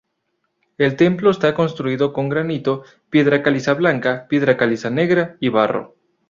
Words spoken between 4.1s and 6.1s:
piedra caliza negra y barro.